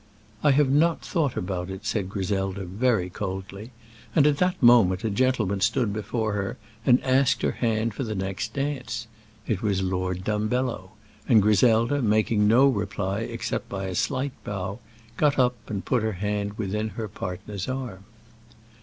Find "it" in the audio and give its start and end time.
1.69-1.85, 9.45-9.61